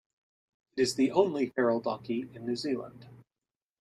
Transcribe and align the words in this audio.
It 0.75 0.81
is 0.81 0.95
the 0.95 1.11
only 1.11 1.45
feral 1.49 1.79
donkey 1.79 2.27
in 2.33 2.47
New 2.47 2.55
Zealand. 2.55 3.07